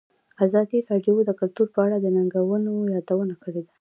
[0.45, 3.63] ازادي راډیو د کلتور په اړه د ننګونو یادونه کړې.